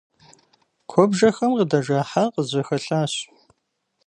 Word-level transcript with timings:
Куэбжэхэм 0.89 1.51
къыдэжа 1.57 1.99
хьэр 2.09 2.27
къызжьэхэлъащ. 2.33 3.13